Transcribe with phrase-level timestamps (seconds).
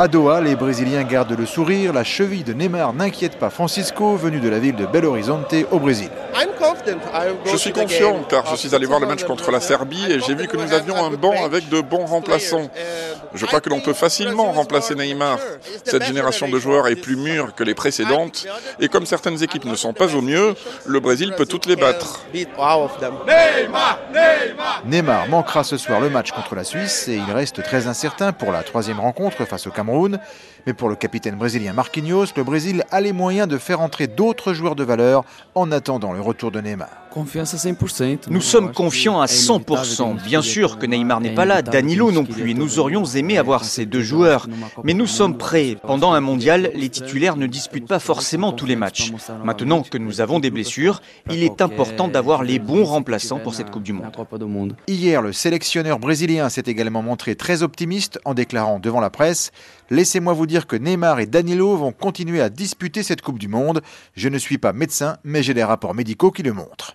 [0.00, 1.92] À Doha, les Brésiliens gardent le sourire.
[1.92, 5.80] La cheville de Neymar n'inquiète pas Francisco, venu de la ville de Belo Horizonte au
[5.80, 6.08] Brésil.
[7.44, 10.36] Je suis confiant car je suis allé voir le match contre la Serbie et j'ai
[10.36, 12.70] vu que nous avions un banc avec de bons remplaçants.
[13.34, 15.38] Je crois que l'on peut facilement remplacer Neymar.
[15.84, 18.46] Cette génération de joueurs est plus mûre que les précédentes
[18.80, 20.54] et comme certaines équipes ne sont pas au mieux,
[20.86, 22.20] le Brésil peut toutes les battre.
[24.84, 28.52] Neymar manquera ce soir le match contre la Suisse et il reste très incertain pour
[28.52, 30.18] la troisième rencontre face au Cameroun.
[30.66, 34.52] Mais pour le capitaine brésilien Marquinhos, le Brésil a les moyens de faire entrer d'autres
[34.52, 35.24] joueurs de valeur
[35.54, 36.88] en attendant le retour de Neymar.
[38.28, 40.22] Nous sommes confiants à 100%.
[40.22, 43.64] Bien sûr que Neymar n'est pas là, Danilo non plus, et nous aurions aimé avoir
[43.64, 44.46] ces deux joueurs.
[44.84, 45.76] Mais nous sommes prêts.
[45.82, 49.12] Pendant un mondial, les titulaires ne disputent pas forcément tous les matchs.
[49.44, 53.70] Maintenant que nous avons des blessures, il est important d'avoir les bons remplaçants pour cette
[53.70, 54.76] Coupe du Monde.
[54.86, 59.50] Hier, le sélectionneur brésilien s'est également montré très optimiste en déclarant devant la presse
[59.90, 63.80] Laissez-moi vous dire que Neymar et Danilo vont continuer à disputer cette Coupe du Monde.
[64.14, 66.86] Je ne suis pas médecin, mais j'ai des rapports médicaux qui le montrent.